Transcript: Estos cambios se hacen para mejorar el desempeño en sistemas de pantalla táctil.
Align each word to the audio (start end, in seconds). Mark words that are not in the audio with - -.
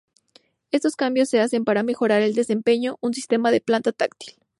Estos 0.71 0.95
cambios 0.95 1.29
se 1.29 1.41
hacen 1.41 1.63
para 1.63 1.83
mejorar 1.83 2.23
el 2.23 2.33
desempeño 2.33 2.97
en 3.03 3.13
sistemas 3.13 3.51
de 3.51 3.61
pantalla 3.61 3.93
táctil. 3.95 4.33